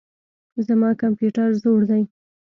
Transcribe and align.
زما 0.67 0.89
کمپيوټر 1.01 1.49
زوړ 1.61 1.79
دئ. 1.89 2.03